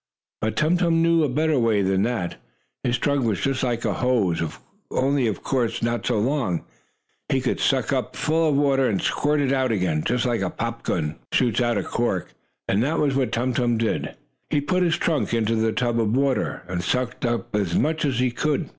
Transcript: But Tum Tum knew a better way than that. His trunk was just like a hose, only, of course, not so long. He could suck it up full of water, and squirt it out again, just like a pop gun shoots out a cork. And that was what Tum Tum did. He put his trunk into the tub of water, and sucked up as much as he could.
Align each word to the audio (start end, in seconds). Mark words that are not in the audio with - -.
But 0.41 0.55
Tum 0.55 0.77
Tum 0.77 1.03
knew 1.03 1.23
a 1.23 1.29
better 1.29 1.59
way 1.59 1.83
than 1.83 2.01
that. 2.01 2.37
His 2.83 2.97
trunk 2.97 3.23
was 3.23 3.39
just 3.39 3.61
like 3.61 3.85
a 3.85 3.93
hose, 3.93 4.41
only, 4.89 5.27
of 5.27 5.43
course, 5.43 5.83
not 5.83 6.07
so 6.07 6.17
long. 6.17 6.65
He 7.29 7.39
could 7.39 7.59
suck 7.59 7.91
it 7.91 7.93
up 7.93 8.15
full 8.15 8.49
of 8.49 8.55
water, 8.55 8.87
and 8.89 8.99
squirt 8.99 9.39
it 9.39 9.53
out 9.53 9.71
again, 9.71 10.03
just 10.03 10.25
like 10.25 10.41
a 10.41 10.49
pop 10.49 10.81
gun 10.81 11.17
shoots 11.31 11.61
out 11.61 11.77
a 11.77 11.83
cork. 11.83 12.33
And 12.67 12.81
that 12.81 12.97
was 12.97 13.13
what 13.15 13.31
Tum 13.31 13.53
Tum 13.53 13.77
did. 13.77 14.15
He 14.49 14.59
put 14.59 14.81
his 14.81 14.97
trunk 14.97 15.35
into 15.35 15.53
the 15.55 15.71
tub 15.71 15.99
of 15.99 16.17
water, 16.17 16.63
and 16.67 16.81
sucked 16.83 17.23
up 17.23 17.55
as 17.55 17.75
much 17.75 18.03
as 18.03 18.17
he 18.17 18.31
could. 18.31 18.69